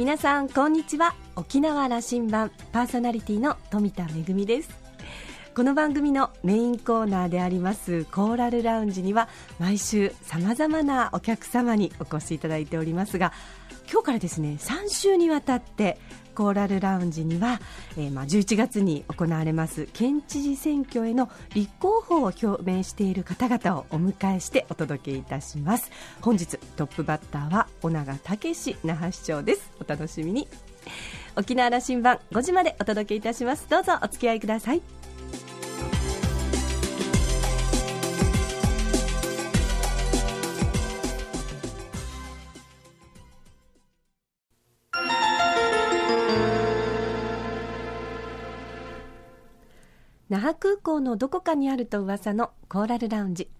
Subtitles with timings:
[0.00, 1.14] 皆さんこんにちは。
[1.36, 4.70] 沖縄羅針盤パーソナリティの富田恵です。
[5.54, 9.28] この番組のメインコーナーでありますコーラルラウンジには
[9.58, 13.34] 毎週さまざまなお客様にお越しいただいておりますが
[13.92, 15.98] 今日からですね3週にわたって
[16.30, 17.60] コーラルラウンジには、
[17.96, 25.90] えー、まあ11月に行われます県知事選挙への立候補を表明している方々をお迎えしてお届けいたします。
[26.20, 29.70] 本日トップバッターは尾長武那覇市長です。
[29.80, 30.48] お楽しみに。
[31.36, 33.66] 沖縄羅針盤5時までお届けいたします。
[33.68, 34.82] どうぞお付き合いください。
[50.40, 53.50] 那覇空港のどこかにあると噂のコーラルラウンジ。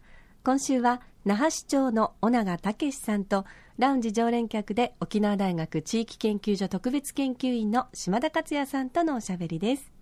[0.42, 3.44] 今週は那覇市長の尾長武さんと
[3.76, 9.92] ラウンジ常連客で沖縄大学地域研究所特別研究員の島田克也さんとのおしゃべりです。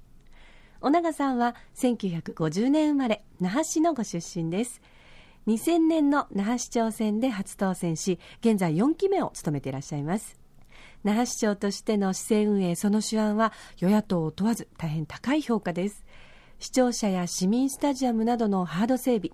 [0.80, 4.80] 尾長さんは1950年生まれ那覇市のご出身です。
[5.48, 10.38] 2000年の那覇市長選で初当選し現在4期目を務めていらっしゃいます。
[11.02, 16.04] 那覇市長としての市政運営その手腕は与野党を問わず大変高い評価です。
[16.58, 19.30] 視聴者や市民スタジアムなどのハード整備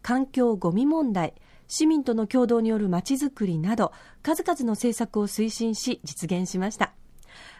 [0.00, 1.34] 環境ごみ問題
[1.68, 3.92] 市民との共同によるまちづくりなど
[4.22, 6.94] 数々の政策を推進し実現しました。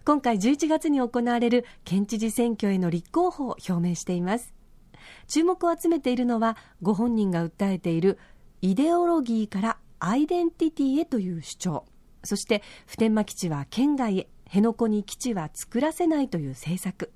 [0.04, 4.54] 今回11月に行われる県知事選挙への立候補を表明しています。
[5.28, 8.18] 注目を集めているのはご本人が訴えている
[8.60, 11.84] イデオロギーからアイデンティティへという主張。
[12.24, 17.12] そして普天間基地は県外へ辺野古に基地は作らせないという政策。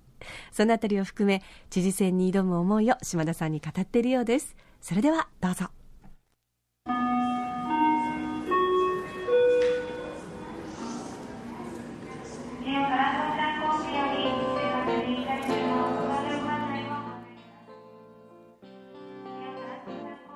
[0.52, 4.56] そのあたりを含め知事選に挑む思いを島田さんに語っているようです。
[4.80, 5.66] それではどうぞ。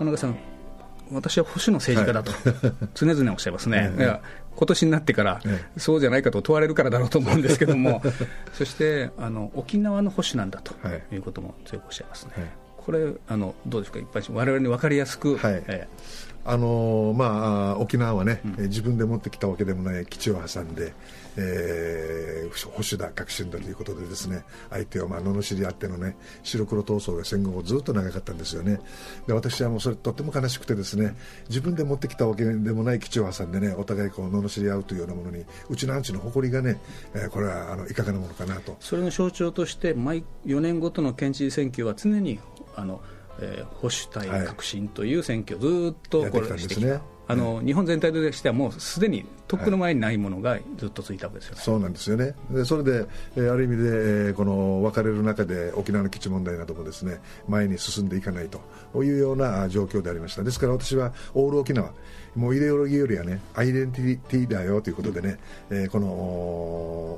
[0.00, 0.59] 野中さん
[1.12, 2.32] 私は保守の政治家だと、
[2.94, 4.20] 常々おっしゃいますね、いや
[4.56, 5.40] 今年になってから、
[5.76, 8.02] そうじゃないかと問われるからだろうと思うんですけども、
[8.52, 10.74] そしてあの沖縄の保守なんだと
[11.12, 11.16] い。
[11.16, 12.32] うことも強くおっしゃいますね。
[12.76, 15.62] これあのどうですか、一般我々に分かりやすく、はい。
[15.66, 15.88] え
[16.44, 20.94] あのまあ、沖縄はね、うん、自分で持ってきたわけでもない基地を挟んで、
[21.36, 28.80] えー、保守だ、革新だということでですね相手をまあ罵り合ってのね白黒闘争が戦後ずっと長かったんですよね。
[29.26, 31.14] で私はもうそれとっても悲しくてですね
[31.48, 36.80] 自分で持ってきたわけでもない基地を挟んでねお互いこう罵り合うというようなものにうちのアンチの誇りがね、
[37.14, 38.76] えー、これはあのいかがなものかなと。
[38.80, 42.40] それの象徴として毎4年ごとの県知事選挙は常に
[42.74, 43.02] あの
[43.40, 52.34] えー、保守対革新という選挙をずっとこれしてきた、ね、あの、日本全体としてはもうすでにとっくの前にないものがずっとついたわけですよね、そうなんですよね。
[52.52, 57.18] でそれで、えー、ある意味で、えー、この別れる中で沖縄の基地問題などもですね
[57.48, 60.44] 前に進んでいかないというような状況でありました。
[60.44, 61.90] ですから私はオール沖縄
[62.36, 65.38] もうイデオロギーよりはねアイデンティティだよということでね、
[65.70, 66.06] えー、この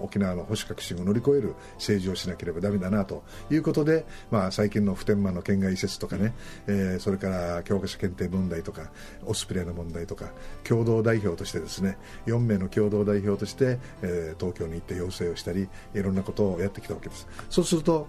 [0.03, 6.32] 沖縄の保守革新を乗り越える政治をしなければだめだなということで、まあ、最近の普天間の県外移設とかね、
[6.66, 8.91] えー、それから教科書検定問題とか
[9.26, 10.31] オスプレイの問題とか
[10.65, 17.27] 共同代表としてですね4名の共同代表として、えー、東京に行って要請をしたりいろんなことをやってきたわけです。
[17.50, 18.09] そうすると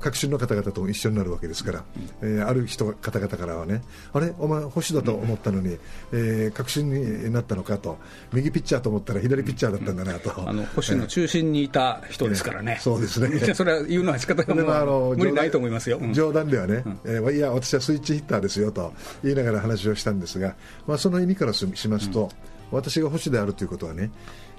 [0.00, 1.84] 革新の方々と一緒になるわけですから、
[2.22, 3.82] えー、ある人方々からはね
[4.12, 5.78] あれお前保守だと思ったのに、
[6.12, 7.98] えーー、確信になったのかと、
[8.32, 18.92] 右ピッチャーと思ったら左ピッチャーだったんだなと、あの保守の中心にいた人ですからね、そうですね、それは言うのは仕方がもう無理ないと思いますよ、冗談ではね、うん、えー、いや、私はスイッチヒッターですよと
[19.22, 20.54] 言いながら話をしたんですが、
[20.86, 22.28] まあ、その意味からしますと、うん、
[22.70, 24.10] 私が保守であるということはね、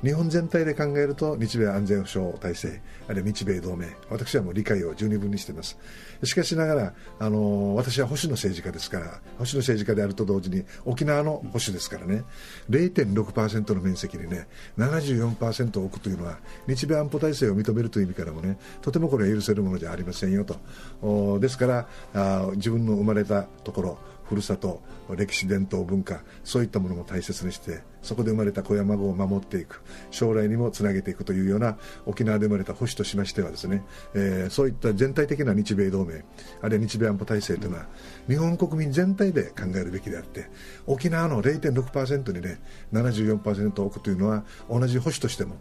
[0.04, 5.78] 日本全体で考えると日米安全保障体制あるいは日米同盟私はもう理解を十二分にしています。
[6.24, 12.24] しかしながらあの私は保守の政治家ですから保守の政治家であると同時に沖縄の保守ですからね
[12.70, 14.48] 0.6%の面積にね
[14.78, 16.38] 74%を置くというのは
[16.68, 21.40] 日米安保体制を認めるという意味からもねとてもこれは許せるものじゃありませんよと。
[21.40, 24.82] ですからあ自分の生まれたところふるさと
[25.16, 33.84] 歴史伝統文化そういったものも大切にしてそこで生まれた小山語を守っていく将来にもつなげていくというような沖縄で生まれた保守としましてはですね、
[34.14, 36.24] えー、そういった全体的な日米同盟
[36.62, 37.88] あるいは日米安保体制というのは
[38.28, 40.50] 日本国民全体で考えるべきであって
[40.88, 42.60] 沖縄の0.6%にね
[42.94, 45.56] 74%を置くというのは同じ保守としても、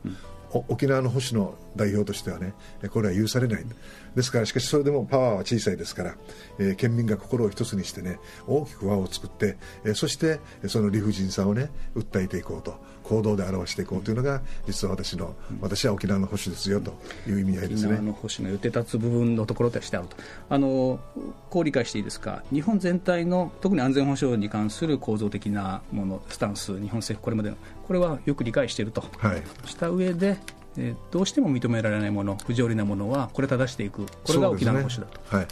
[0.68, 2.54] 沖縄の保守の代表としてはね
[2.90, 3.64] これは許されない。
[4.14, 6.16] ですからしかしそれでもパワーは小さいですから、
[6.58, 12.93] えー、県民が心を一つにしてね大きく輪を作って、えー、そしてその理不尽さをね訴えていこうと。
[13.04, 16.94] 行動で表していこうというのが実は私の、私は沖縄の保守ですよと
[17.28, 17.92] いう意味合いですね。
[17.92, 20.16] 沖縄の保守の予定立つ部分のところとしてあると。
[20.48, 20.98] あの
[21.50, 22.42] こう理解していいですか？
[22.52, 27.56] 日本全体の特に安全保障に関する構造的なものスタンス日本政府これまでの
[27.86, 30.38] これはよく理解していると、はい、した上で
[30.76, 35.36] えー、どうしても認められないもの、不条理なものはこれ正していく、これが沖縄の保守だと。
[35.36, 35.46] はい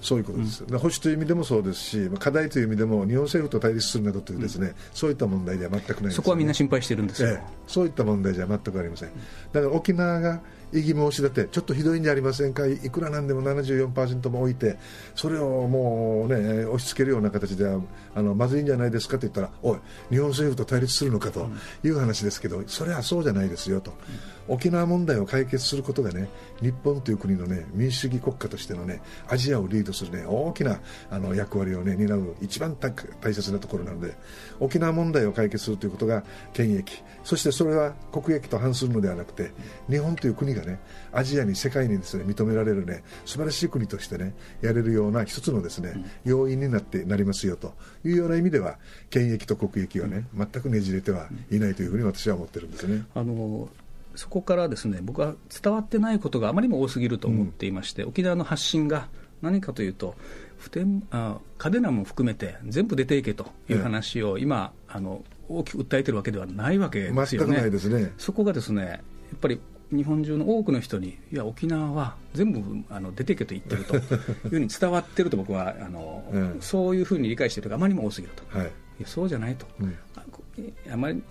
[0.00, 9.10] そういうことです、うん、保守という意味でもそうですし、課題という意味でも、日本政府と対立するなどというですね、うん、そういった問題では全くない、ね、そこはみんな心配してるんですよ、ええ、そういった問題じゃ全くありません。
[9.52, 10.40] だから沖縄が
[10.72, 14.78] 異議申し立て、ちょっとひどいんじゃありませんか、いくらなんでも74%も置いて、
[15.14, 17.80] それをもうね、押し付けるような形では
[18.14, 19.78] あのまずいんじゃないですかと言ったら、おい、
[20.10, 21.48] 日本政府と対立するのかと
[21.84, 23.92] いう話ですけど、それはそうじゃないですよと、
[24.50, 26.28] 沖縄問題を解決することがね、
[26.60, 32.92] 日本という国のね、民主主義国家としてのね、アジアをリードするね、大きなあの役割をね、担う一番大
[33.32, 34.16] 切なところなので、
[34.58, 39.52] 沖縄問題を解決するということが権益、そしてそれは国益と反するのではなくて、
[39.88, 40.80] 日本という国がね
[41.12, 45.94] アジアに世界にですね認められるね素晴らしい国としてねやれるような一つのですね、
[46.24, 47.74] 要因になってなりますよと
[48.04, 48.78] いうような意味では
[49.10, 53.04] 権益と国益はね全くねじれてはいないというふうに私は思ってるんですね。
[53.14, 53.68] あの
[54.20, 59.08] そこからですね僕は伝わってないことがあまりにも多すぎると思っていまして、うん、沖縄の発信が
[59.40, 60.14] 何かというと
[60.58, 67.56] 普天あ嘉手納も含めて全部出ていけという話を今、あの大きく訴えてるわけではないわけですよね。
[67.56, 68.12] ないですね。
[68.18, 68.96] そこがですねや
[69.36, 69.58] っぱり
[69.90, 74.02] 日本中の多くの人に、いや、沖縄は全部あの出てけと言ってるという
[74.50, 78.70] ふうに伝わってると僕はあの、う ん、そういうふうに理解している人があまりにも多すぎると、はい、
[79.06, 79.96] そうじゃないと、うん、
[80.92, 81.22] あまり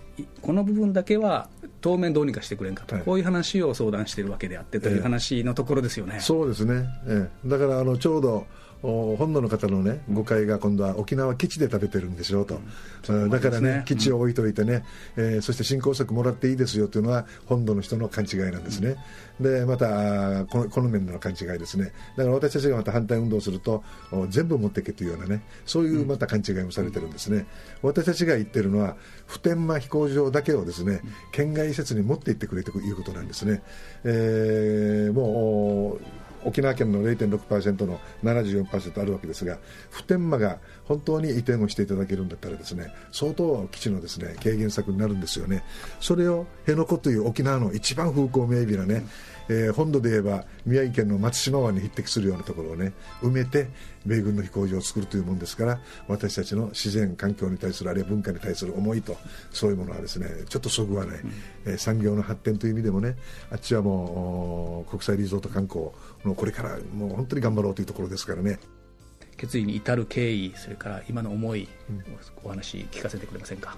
[0.42, 1.48] この部分だけは
[1.80, 6.14] 当面どうにかしてくれんかと、はい、こういう話を相談しているわけであってという話のところですよね。
[6.16, 8.46] えー、そうですね、えー、だからあのちょうど
[8.82, 12.60] 本土の方のね誤解が今度は沖縄基地で食べてるんでしょうと、
[13.08, 14.84] うん、だからね、基地を置いといてね、
[15.16, 18.96] うん、えー、そして振興策もらっていいですよというのは本土の人の勘違いなんですね、
[19.38, 21.92] うん、でまたこのこの面での勘違いですね。
[22.16, 23.84] だから私たちがまた反対運動すると
[24.28, 27.46] 全部持っていけというようなねそういうまた勘違いもされてるんですね、
[27.82, 31.02] 私たちが言ってるのは普天間飛行場だけをですね
[31.32, 33.62] 県外施設に持って行ってくれということなんですね、
[34.04, 36.00] えー、もう
[36.50, 39.58] 沖縄県の0.6%の74%あるわけですが
[39.90, 45.62] 普天間が本当に移転をしていただけるんだったらですね相当基地のですね軽減策になるんですよね。
[46.00, 49.04] それを辺野古という沖縄の一番風光明媚なね、
[49.52, 53.68] えー、本土で言えば宮城県の松島湾に匹敵するようなところをね埋めて
[54.06, 59.16] 米軍の飛行場を作るというものですから私たちの自然環境に対するあるいは文化に対する思いと
[59.50, 61.32] そういうものはですねちょっとそぐわない、うん、
[61.66, 63.16] えー、産業の発展という意味でもね
[63.50, 65.86] あっちはもう国際リゾート観光
[66.24, 68.60] のこれからもう本当に頑張ろうというところですからね。
[69.36, 72.04] 決意に至る経緯、それから今の思い、うん、
[72.44, 73.76] お話聞かせてくれませんか？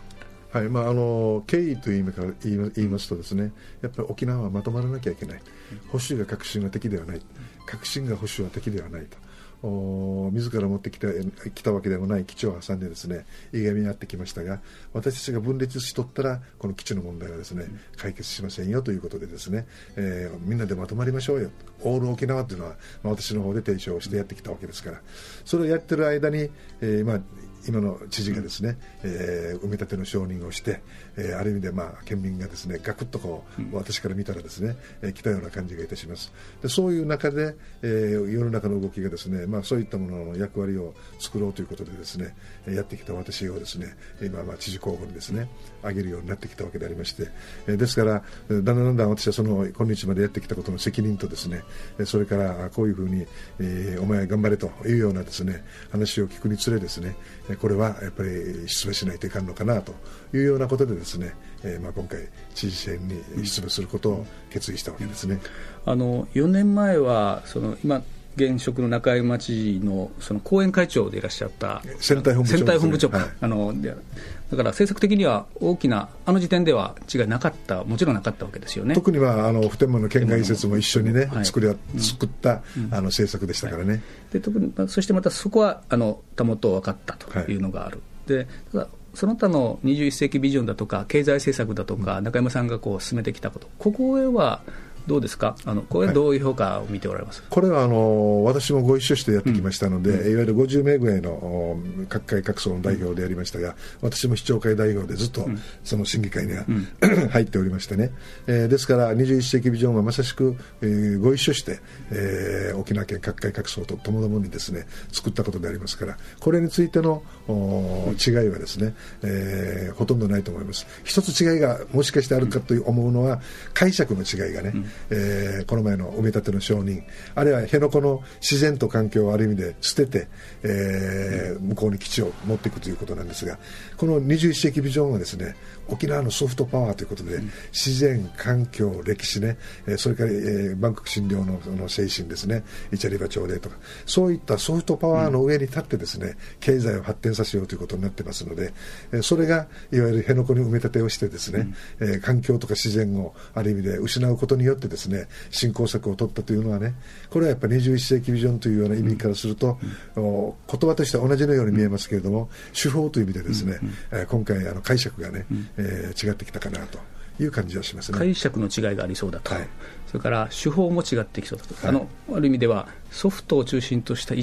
[0.52, 5.40] はいまあ、あの経緯という意味から言いますとですねやっぱり沖縄はまとまらなきゃいけない、
[5.88, 7.22] 保守が革新が敵ではない、
[7.64, 9.16] 革新が保守は敵ではないと。
[9.62, 11.06] 自ら持ってきた
[11.54, 14.60] きたわけでもない基地を挟んでですねいがみ合ってきましたが
[14.93, 17.66] 私たちが分裂しとったらこの基地の問題はですね
[17.96, 21.50] 解決しませんよということでですね、えー、みんなでまとまりましょうよ。
[21.82, 22.70] オール沖縄というのは、
[23.05, 25.00] まあ、私の方で提唱してやってきたわけですから。
[25.44, 26.50] それをやってる間に、
[26.81, 27.20] えーまあ
[27.67, 30.82] 今の知事がですね、えー、埋め立ての承認をして、
[31.17, 36.32] えー、ある意味で、まあ、県民がですねガクッとこう、うん、私から見たらですね、えー、来たような感じがいたします。
[36.60, 42.34] でそういう中で、えー、世の中の動きがですね、まあ、そういったものの役割を作ろうということでですね
[42.67, 45.48] やってきた私をですね今、まあ、知事候補にですね
[45.82, 47.29] 上げるようになってきたわけでありまして、
[47.67, 51.63] えー、ですからだんだんだんだん私はその今日までやってきたことの責任とですね
[52.05, 53.27] それからこういうふうに、
[53.60, 57.15] えー、お前頑張れというようなですね話を聞くにつれですね
[57.56, 59.93] これはやっぱり出馬しないといかんのかなと
[60.35, 65.41] いうようなことでですね、えー、まあ今回知事選に出馬することを決意したわけですね。
[65.85, 68.03] あの4年前はその今
[68.36, 78.94] 現職の中山知事のその後援会長でいらっしゃった選対本部長、ね、選対本部長か、はい、あのだから政策的には大きな、あの時点では違いなかった、もちろんなかったわけですよね。
[78.94, 83.91] 特にはあの普天間の県外移設も一緒にね、はい、作り作った、うん、あの政策でしたからね。
[83.91, 84.01] はい、
[84.34, 87.56] で特にそしてまたそこはあの保と分かったとい。
[87.56, 88.03] うのがある。
[88.27, 94.62] でただその他の21世紀ビジョンだとか、経済政策だとか、中山さんがこう進めてきたこと、ここへは
[95.06, 101.79] どうですか、あのこれ、どういう評価を見ておられます、はい、これはあの私もご一緒してやってきましたので、うん、いわゆる50名ぐらいの
[102.09, 105.49] 各界各層の代表でやりましたが、私も市長会代表でずっと
[105.85, 108.13] その審議会には、うん、 入っておりましてね、
[108.47, 111.81] えー、ですから21世紀ビジョンはまさしく、えー、ご一緒して、
[112.11, 120.87] えー、沖縄県各界各層とともどもにですね作ったことでありますから、これについての違いはですね、えー、ほとんどないと思います。
[121.05, 123.41] 一つ違いがもしかしてあるかと思うのは
[123.75, 127.03] 解釈の違いがね、うん、えー、この前の埋め立ての承認
[127.34, 130.29] あるいは辺野古の自然と環境をある意味で捨てて、
[130.63, 133.58] えー、向こうに基地を持っていくということなんですが
[133.96, 135.55] この21世紀ビジョンはですね
[135.93, 148.72] 沖縄のソフトパワーということで、うん、自然、環境、歴史ね、えー、それから、えー、バンコク診療のの精神ですねイチャリバ朝礼とかそういったソフトパワーの上に立ってですね、経済を発展させようということになってますので、
[149.13, 156.94] えー、それがいわゆる辺野古に埋め立てをしてですね、うん、えー、環境とか自然をある意味で失うことによってですね振興策を取ったというのはね
[157.31, 159.79] これはやっぱり21世紀ビジョンというような意味からすると、
[160.17, 165.46] うん、言葉としては同じのように見えますけれども、手法という意味でですね、うん、えー、今回あの解釈がね、
[165.82, 166.98] えー、違ってきたかなと。
[167.41, 168.19] いう感じはしますね。
[168.19, 169.69] 解釈の違いがありそうだと、はい、
[170.06, 174.34] それから手法も違ってきそうだと、はい、あのある意味では、ソフトを中心とした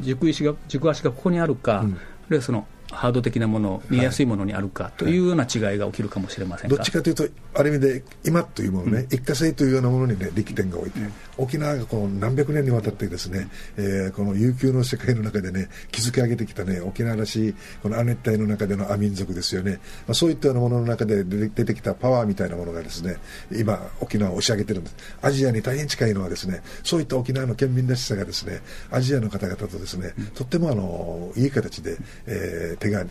[0.00, 1.96] 軸石が軸足がここにあるか、うん、あ
[2.28, 10.90] るいはそのハード的なもの、見えやすいものにあるかというような違いが起きるかもしれませんどっちかというと、ある意味で今というものね、うん、一過性というようなものに、ね、力点が置い。
[10.90, 23.16] て、うん、沖縄がこの何百年にわたってですね、えー、この悠久の世界の中でね、築き上げてきたね、沖縄らしいこの亜熱帯の中でのア民族ですよね、まあ、そういったようなものの中で出てきたパワーみたいなものがですね、
[23.52, 24.96] 今、沖縄を押し上げてるんです。
[25.22, 33.04] アジアに大変近いのはですね、そういった沖縄の県民らしさがですね、アジアの方々とですね、とってもあのいい形で、えー、手が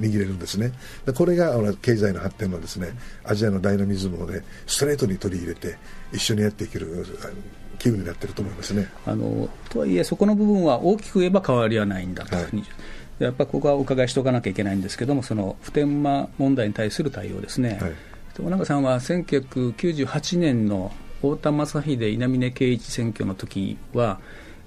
[0.00, 0.72] 握れるんですね。
[1.06, 2.90] でこれが経済の発展のですね
[3.24, 5.76] アジアのダイナミズムをねストレートに取り入れて
[6.12, 7.06] 一緒にやっていける
[7.78, 8.88] 機運になっていると思いますね。
[9.06, 12.46] あのとはいえそこの部分は大きく言えば変わりはないんだと、はい、
[13.18, 17.92] やっぱここはお伺いしておかなきゃいけないんですけどもその普天間問題に対する対応ですね、はい、
[18.40, 24.20] 尾長さんは1998年の太田正秀稲峰圭一選挙の時は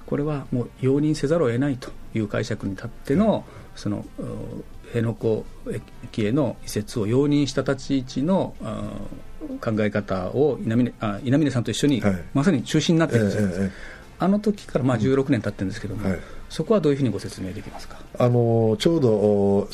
[0.07, 3.45] これはもう容認せざるを得ないという解釈に立っての、
[3.75, 4.05] その
[4.87, 5.43] 辺野古
[6.03, 8.55] 駅への移設を容認した立ち位置の
[9.61, 13.71] 考え方を稲峰あ稲峰さんと一緒に、はい、まさに中心になってるんですよ、えーえー、
[14.19, 16.19] あの時からまあ16年経ってるんですけども、はい
[16.55, 17.97] そこはどういうふうにご説明できますか？
[18.17, 19.67] あのちょうど、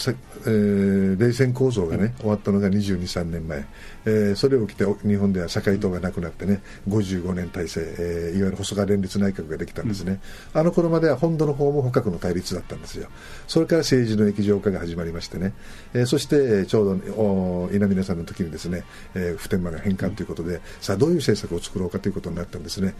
[0.47, 3.63] えー、冷戦構造がね、終わったのが22、3年前、
[4.05, 10.19] えー、それを受けて日本では社会党がなくなってね、55年体制、えー、いわゆる細川連立内閣ができたんですね、
[10.55, 13.09] うん、あの頃までは本土の方も捕獲の対立だったんですよ、
[13.47, 15.53] それから政治の液状化が始まりましてね、
[15.93, 22.95] えー、そしてちょうど稲峰さんの時にですね、えー、普天間が返還ということで、うん、さあ、どういう政策を作ろうかということになったんですね。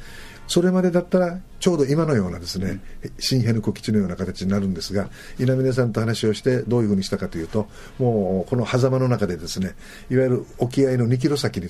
[0.46, 2.80] それまでだったらちょうど今のようなですね、
[3.20, 5.10] 新辺野古基地のような形になるんですが
[5.40, 9.76] 稲峰さんと話をしてどういうふうにしたかというともうこの狭間の中でですね
[10.10, 11.68] いわゆる沖合の2キロ先に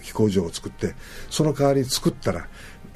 [0.00, 0.94] 飛行場を作って、
[1.30, 2.46] その代わり作ったら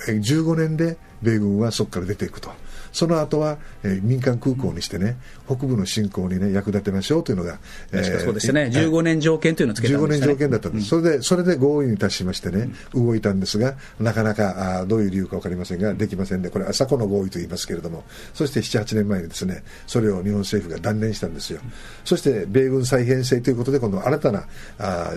[0.06, 2.50] 15年で米軍はそこから出ていくと。
[2.96, 7.58] その後は、えー、民間空港にしてね、北部の振興にね、役立てましょうというのが、
[7.92, 10.24] えー、そうですね、15年条件というのをつけたんですね。
[10.24, 21.60] 15年条件だったんです、うん、それで、それで合意に達しましてね、動いたんですが、なかなかあどういう理由か分かりませんが、できませんで、これ、朝子の合意と言いますけれども、そして7、8年前にですね、それを日本政府が断念したんですよ。
[22.02, 24.46] そして、米軍再編成ということで、今度新たな
[24.78, 25.12] あ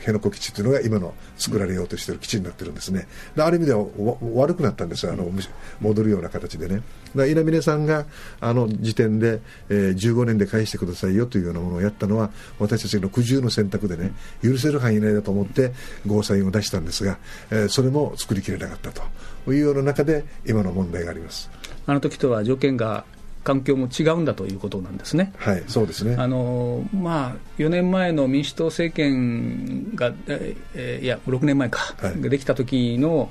[0.00, 3.06] 辺野古基地というのが今の作られようとしている基地になってるんですね、
[3.38, 3.84] ある意味では
[4.34, 5.30] 悪くなったんですあの
[5.80, 6.82] 戻るような形でね、
[7.14, 8.06] 稲峰さんが
[8.40, 15.72] あの時点で、えー、15年で返してくださいよというようなものをやったのは、私たちの苦渋の選択でね、許せる範囲内だと思って、
[16.06, 17.18] ゴーサインを出したんですが、
[17.50, 18.90] えー、それも作りきれなかった
[19.44, 21.50] というような中で、今の問題があります。
[21.86, 23.04] あの時とは条件が
[23.44, 25.32] 環境も違うんだということなんですね。
[25.38, 26.16] はい、そうですね。
[26.18, 33.30] あのまあ4年前の民主党政権が、えー、いや6年前か、はい、できた時の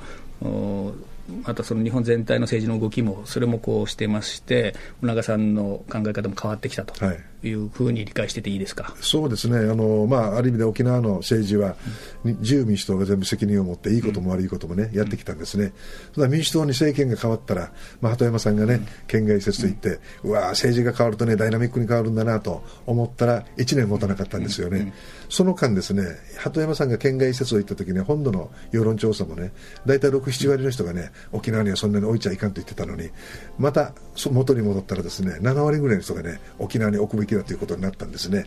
[1.43, 6.93] またその日本全体の政治の動きも、それもこうしてまして、小長さんの考え方も変わってきたと
[7.43, 11.75] いうふうに理解してていいですか、そうですね、あのまあ、ある意味で沖縄の政治は、
[12.23, 15.73] うん、自由民主党が全部責任を持って、いいことも悪いこともね、うん、やってきたんですね、
[16.15, 24.93] ただ民主党に政権が変わったら、まあ、鳩山さんがね、県外移設と言って、うわ政治が変わるとね、ダイナミックに変わるんだなと思ったら、1年持たなかったんですよね。
[25.29, 26.03] その間ですね、
[26.37, 29.51] 鳩山さんが県外移設を言った時に、本土の世論調査もね、
[29.85, 33.09] 大体6、7割の人がね、沖縄にはそんなに置いちゃいかんと言ってたのに、
[33.57, 33.93] また
[34.31, 38.45] 元に戻ったらですね、7割ぐらいの人がね、沖縄に置くべきだということになったんですね。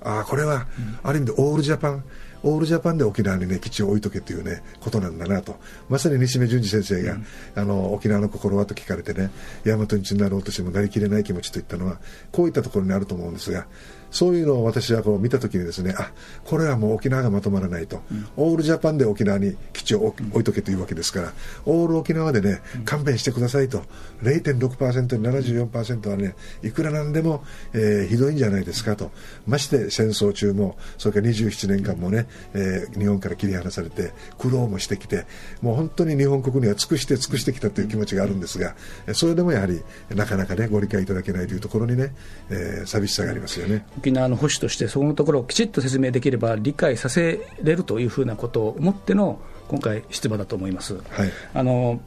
[0.00, 0.66] ああ、これは、
[1.02, 2.04] ある意味でオールジャパン、
[2.42, 5.56] オールジャパンで沖縄に、ね、基地を置いとけという、ね、ことなんだなと、
[5.88, 9.30] まさに西目淳二先生が、うん、あの沖縄の心はと聞かれてね、
[9.64, 11.98] 大和日になろうとしてもなりきれない気持ちといったのは、
[12.30, 13.66] こういったところにあると思うんですが、
[14.10, 16.12] そういうのを私はこう見たときにですねあ
[16.44, 21.32] これはもう沖縄がまとまらないと、うん、オールジャパンで沖縄に基地を置いとけというわけですから、
[21.66, 23.82] オール沖縄でね勘弁してくださいと。
[24.22, 25.22] 0.6%に
[25.68, 29.10] 74%はねいくらなんでも、えー、ひどいんじゃないですかと。
[29.46, 35.26] まして戦争中もそれから27年間もね、えー、日本から切り離されて苦労もしてきて
[35.62, 38.74] もう本当に日本国には尽くして尽くしてきたという気持ちがあるんですが
[39.14, 42.14] それでもやはりなかなかねご理解いただけないというところにね、
[42.50, 43.84] えー、寂しさがありますよね。
[43.98, 50.94] 沖縄の保守として、そこのところをきちっと説明できれば、理解させれるというふうなことを思っての今回、出馬だと思います。
[50.94, 52.00] はい、あの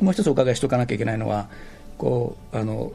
[0.00, 1.48] もう一つお伺いしておかなきゃいけないのは、
[1.98, 2.92] こうあの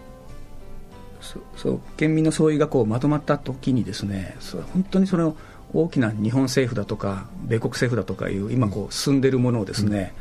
[1.55, 4.35] そう県民の総意がこうまとまったときにですね
[4.73, 5.37] 本当にその
[5.73, 10.13] 大きな日本政府だとか米国政府だとかいう今こう進んでいるものをですね、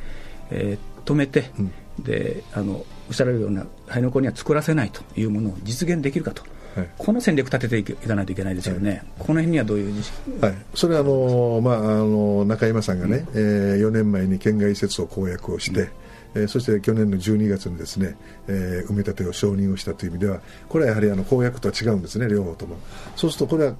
[0.50, 1.72] うん、えー、止めて、うん、
[2.04, 6.42] であのおっしゃられるような肺の子には作らせないというものを実現できるかと
[6.74, 10.02] はい、この戦略立てていかないといけないですよね、はい、この辺にはどういう、
[10.40, 15.88] はい、それはあの、まあ、あの中山さんがね、うん、えー、4年前に県外移設を公約をして、うん。
[16.34, 18.16] えー、そして去年の12月にですね、
[18.48, 22.76] えー、埋め立てを承認をしたという意味ではこれはやはりあの公約とは違うんですね、両方とも。
[23.16, 23.74] そうするとこれは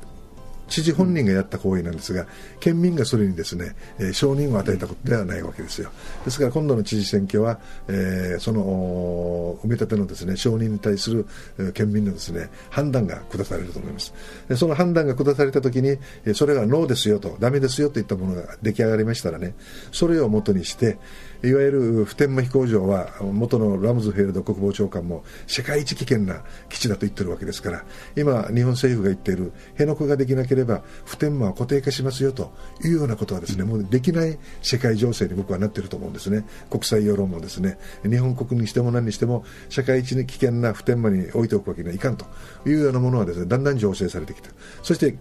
[0.73, 2.26] 知事本人がやった行為なんですが、
[2.59, 5.91] 県民がそれにですね、えー、承認を与えたことではないわけですよ。
[6.25, 11.26] ですから今度の知事選挙は、えー、その埋め立てのですね承認に対する、
[11.59, 14.14] え、県民のですね判断が下されると思います。
[14.49, 15.99] でその判断が下されたときに、
[16.35, 19.55] それがノーですよと、ダメですよといったものが出来上がりましたらね、
[19.93, 20.97] それをもとにして、
[21.44, 27.84] いわゆる普天間飛行場は元のラムズフェルド国防長官も世界一危険な基地だと言ってるわけですから
[28.16, 32.52] 今、日本政府が言っている辺野古ができなければ普天間は固定化しますよと
[32.84, 36.44] いうようなことはですねもうできない世界情勢に僕はなっていると思うんですね。
[36.70, 42.25] 国際世論もですね日本国にしても何にしても社会一に危険な普天間に置いておくわけにはいかんと
[42.66, 44.50] いうようなものはですねだんだん醸成されてきた。
[44.82, 45.16] そして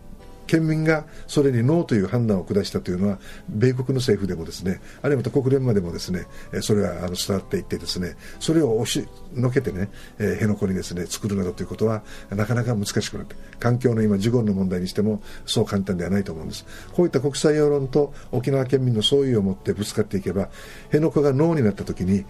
[0.51, 6.25] 県民がそれにノーという判断を下したというのは米国の政府でもですねあるいはまた国連までもですね
[6.61, 9.89] それはあの伝わっていってですねそれを押しのけてね、
[10.19, 16.65] えー、辺野古にですね作るなどということはなかなか難しくなって環境の今事故の問題にしてもそう簡単ではないと思うんです。
[16.91, 20.49] こういった国際世論と沖縄県民の総意を持ってぶつかっていけば
[20.87, 22.25] 辺野古がノーになった時に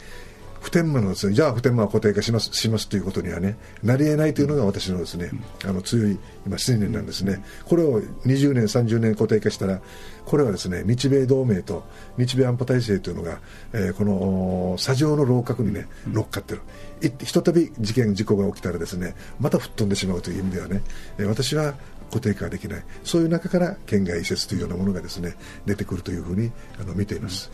[0.61, 5.31] 普天間のですね、じゃあ普天間は固定化しますしますということにはね、なり得ないというのが私のですね、
[5.65, 7.43] あの強い今信念なんですね。
[7.65, 9.81] これを20年、30年固定化したら、
[10.23, 11.83] これはですね、日米同盟と
[12.17, 13.39] 日米安保体制というのが、
[13.73, 16.61] えー、この砂上の楼閣にね、乗っかってる。
[17.01, 20.83] ひとたび事件、事故が起きたらですね、また吹っ飛んでしまうという意味ではね、
[21.17, 21.73] えー、私は
[22.11, 27.49] 固定化できないそういう中から県外移設というようなものがですね出てくるというふうにあの見ています。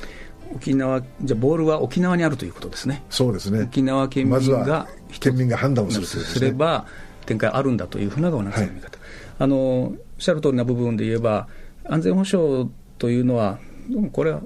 [0.56, 3.04] 沖縄じゃボールは沖縄にあるということですね。
[3.10, 3.64] そうですね。
[3.64, 4.88] 沖縄県民が、
[5.20, 6.86] 県民が判断をするす、ね,、すれば
[7.26, 8.72] 展開あるんだというふうなが同じ見方、はい、
[9.40, 11.48] あのおっしゃる通りな部分で言えば
[11.86, 13.60] 安全保障というのは
[14.12, 14.42] これは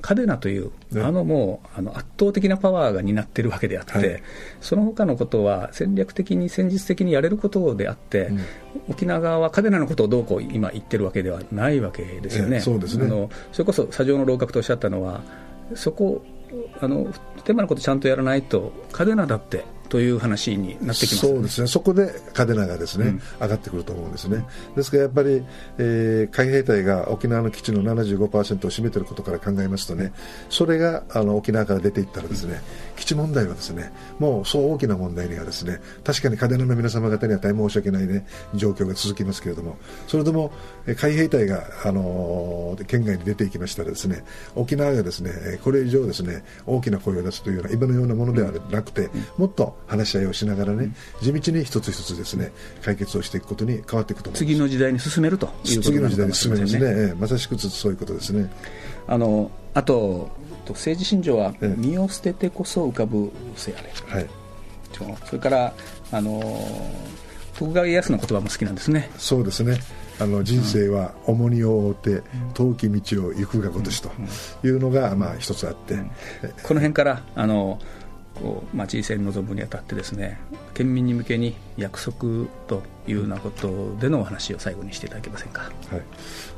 [0.00, 4.22] 嘉手納という、ね、あのもうあの圧倒的なパワーが担っているわけであって、はい、
[4.60, 8.40] その他のことは戦略的に、戦術的にやれることであって、うん、
[8.88, 12.60] 沖縄側は嘉手納のことをどうこう今言ってるわけではないわけですよね。
[12.60, 13.06] そうですね。
[13.06, 15.22] あのそれこそ、砂上の楼閣とおっしゃったのは、
[15.74, 16.22] そこ
[16.80, 17.12] あの、
[17.44, 24.46] 手間のことちゃんとやらないと、嘉手納だってという話になってきます、ね、そうですね、そこで嘉手納がですね、うん、上がってくると思うんですね。
[24.76, 25.42] ですからやっぱり、
[25.78, 30.12] えー、海兵隊が沖縄の基地の75%を占めていることから考えますとね、
[30.48, 32.62] それがあの沖縄から出ていったらですね、
[33.00, 40.52] 基地問題はですね、もうそう大きな問題にはですね、確かに嘉手納の皆様方には大変申し訳ないね、状況が続きますけれども、それでも
[40.98, 44.22] 海兵隊が、あのー、県外に出ていきましたらですね、
[44.54, 45.32] 沖縄がですね、
[45.64, 49.08] これ以上ですね、大きな声を出すというような今のようなものではなくて、
[49.38, 54.46] もっと話し合いをしながらね、地道に一つ一つですね解決をしていくことに変わっていくと思います。
[54.46, 58.50] 次の時代に進めるということ次の時代に進めますね、ええ、まさしくそういうことですね。
[59.06, 60.30] あのあと
[60.70, 64.28] 政治信条は身を捨ててこそ浮かぶせやれ、はい、
[65.24, 65.72] それから
[66.12, 66.40] あの
[67.56, 69.10] 徳川家康の言葉も好きなんですね。
[69.18, 69.78] そうですね。
[70.18, 74.10] あの人生は重荷を負って遠き道を行くがごとしと
[74.62, 75.96] いうのが、まあ、一つあって、
[76.62, 77.78] この辺からあの
[78.34, 80.38] こう、まあ、人生に臨むにあたってですね
[80.74, 85.62] 県民に向けに約束というようなことでのお話を最後にしていただけませんか？
[85.62, 86.02] はい。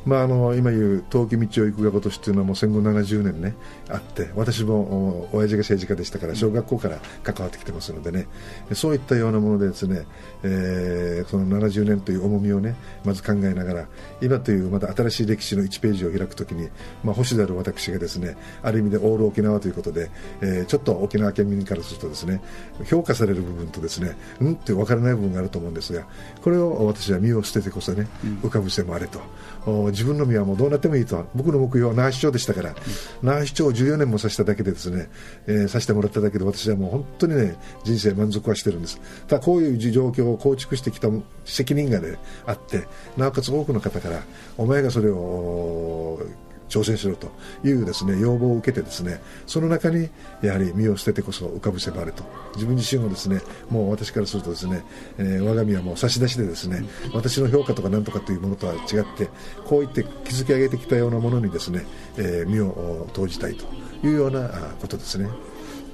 [0.04, 3.54] まあ、あの今言う冬季道を行くが今年というのはもう戦後70年ね
[3.88, 8.26] あって私も親父が政治家でしたから小学校から関わってきてますのでね。
[8.74, 10.04] そういったようなものでですね、
[10.42, 13.86] えー、その70年という重みをねまず考えながら
[14.20, 16.68] 今というまた新しい歴史の1ページを開くときに、
[17.04, 20.10] まあ、星である私がですねある意味でオール沖縄ということで、
[20.40, 22.42] えー、ちょっと沖縄県民からするとですね
[22.90, 26.06] 評価される部分とですねうんって分からない部分があると思うんですが
[26.42, 28.08] これを私は身を捨ててこそね、
[28.42, 29.20] 浮かぶせもあれと。
[29.90, 32.74] 自分の身はもうどうなってもいいと僕の目標は那覇市長でしたから、
[33.22, 35.08] 那覇市長を14年もさせただけでですね、
[35.46, 39.00] えー、させてもらっただけで私はもう本当にね人生満足はしてるんです。
[39.28, 41.08] ただこういう状況を構築してきた
[41.44, 44.22] 責任がねあってなおかつ多くの方から
[44.58, 46.20] お前がそれを
[46.72, 47.30] 挑戦しろと
[47.62, 50.08] いうですね要望を受けてですねその中に
[50.40, 54.82] やはり身を捨ててこそ浮かぶせばあれと自分自身をですねもう私からするとですね、
[55.18, 58.80] えー、我が身はもう差し出しでですね、私の評価とかなんとかというものとは違っ
[59.16, 59.28] て
[59.66, 61.84] こう言って築き上げてきたようなものにですね、
[62.16, 63.66] えー、身を投じたいと
[64.06, 64.48] いうような
[64.80, 65.28] ことですね。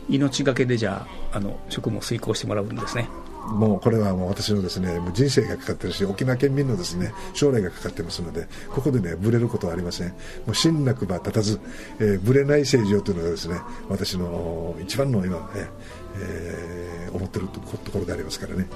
[0.08, 3.08] 命がけでじゃああの職務を遂行してもらうんですね。
[3.48, 10.14] もうこれはもう私のですねもう人生がかかってるし沖縄県民のですね将来がかかってますのでここでねぶれることはありませんも
[10.48, 11.60] う真なくば立たず、
[11.98, 15.68] えー、ぶれない政治をというのがですね私の一番の今、え
[16.16, 18.66] えー、思ってるところでありますからね。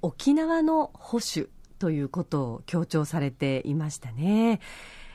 [0.00, 4.60] 沖縄の保守ということを強調されていましたね。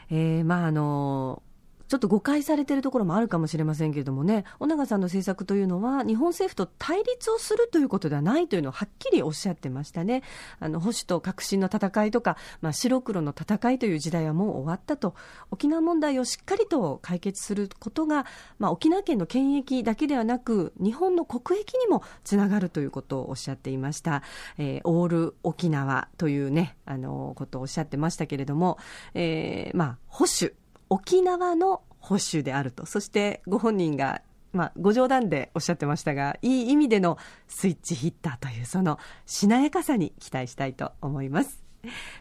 [0.10, 1.42] えー、まああの
[1.88, 10.24] ちょっと誤解されているところもあるかもしれませんけれどもね、尾長さんの政策というのは、日本政府と対立をするということではないというのをはっきりおっしゃってましたね。
[10.60, 15.15] あの保守と革新の戦いとか、まあ、白黒の戦いという時代はもう終わったと、
[15.52, 18.26] 沖縄問題をしっかりと解決することが、
[18.60, 24.24] まあ、沖縄県の権益だけではなく、日本の国益にもつながるということをおっしゃっていました。
[24.58, 28.78] えー、オール沖縄というね、あのことをおっしゃってましたけれども、
[29.13, 30.54] えー、まあ、保守
[30.93, 32.86] 沖縄の保守であると。
[32.86, 41.63] そしてご本人がまあ、ご冗談でおっしゃってましたが、いい意味でのスイッチヒッターという、そのしなやかさに期待したいと思います。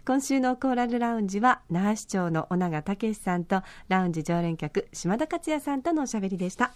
[0.06, 6.72] 今週のコーラルラウンジは、那覇市長の尾長武さんと、ラウンジ常連客、島田克也さんとのおしゃべりでした。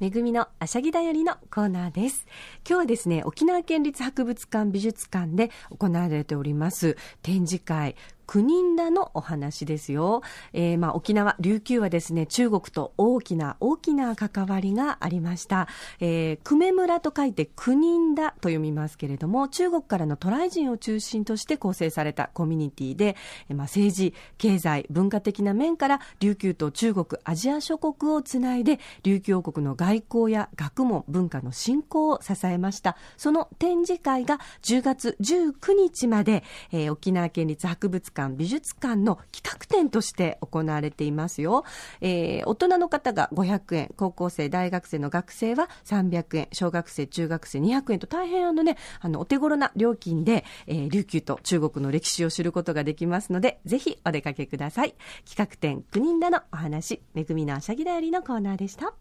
[0.00, 2.26] めぐみのあしゃぎだよりのコーナーです。
[2.66, 7.96] 今日はですね、沖縄県立博物館美術館で行われております展示会、
[8.30, 10.22] 9人だのお話ですよ。
[10.52, 15.66] えー、まあ沖縄、琉球はですね、中国と大きな大きな関わりがありました。
[15.98, 23.16] えー、久米村と書いて9人だと読みますけれども、中国からの渡来人を中心として構成されたコミュニティで、
[23.48, 32.96] え、まあ政治、経済、文化的な面から琉球と中国、アジア諸国をつないで、琉球王国の外交や学問、文化の振興を支えました。
[33.16, 41.64] その展示会が10月19日まで、えー、沖縄県立博物館館、美術館の企画展として行われていますよ。
[42.00, 54.94] えー、大人の方が500円、高校生、大学生の学生は300円、小学生、中学生200円と大変あのね、あの、お手頃な料金で、えー、琉球と中国の歴史を知ることができますので、ぜひお出かけください。
[55.28, 58.94] 企画展、国人だのお話、めぐみのあしゃぎだよりのコーナーでした。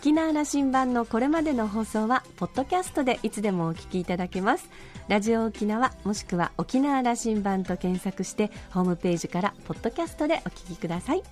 [0.00, 4.70] 沖縄羅針盤のこれまでの放送はポッドキャストでいつでもお聞きいただけます。
[5.08, 11.22] ラジオ沖縄もしくは沖縄羅針盤と検索してホームページからポッドキャストでお聞きください。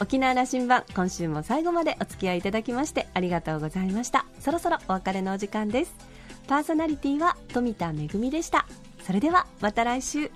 [0.00, 4.26] 沖縄羅針盤今週も最後までお付き合いいただきましてありがとうございました。
[4.40, 5.94] そろそろお別れのお時間です。
[6.48, 8.66] パーソナリティは富田恵でした。
[9.06, 10.32] それではまた来週。